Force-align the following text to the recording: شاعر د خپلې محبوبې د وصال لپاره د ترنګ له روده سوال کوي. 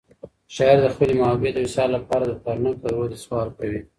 شاعر 0.55 0.77
د 0.81 0.87
خپلې 0.93 1.13
محبوبې 1.19 1.51
د 1.53 1.57
وصال 1.65 1.89
لپاره 1.97 2.23
د 2.27 2.33
ترنګ 2.45 2.75
له 2.83 2.89
روده 2.95 3.17
سوال 3.25 3.49
کوي. 3.57 3.81